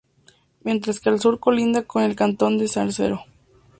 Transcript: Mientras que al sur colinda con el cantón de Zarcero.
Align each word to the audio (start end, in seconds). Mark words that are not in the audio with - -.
Mientras 0.63 0.99
que 0.99 1.09
al 1.09 1.19
sur 1.19 1.39
colinda 1.39 1.83
con 1.83 2.01
el 2.01 2.15
cantón 2.15 2.57
de 2.57 2.67
Zarcero. 2.67 3.21